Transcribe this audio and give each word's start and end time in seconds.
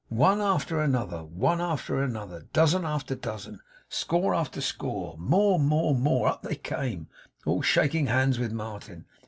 One 0.09 0.41
after 0.41 0.79
another, 0.81 1.23
one 1.23 1.61
after 1.61 2.01
another, 2.01 2.47
dozen 2.53 2.85
after 2.85 3.13
dozen, 3.13 3.59
score 3.87 4.33
after 4.33 4.59
score, 4.59 5.15
more, 5.19 5.59
more, 5.59 5.93
more, 5.93 6.27
up 6.27 6.41
they 6.41 6.55
came; 6.55 7.05
all 7.45 7.61
shaking 7.61 8.07
hands 8.07 8.39
with 8.39 8.51
Martin. 8.51 9.05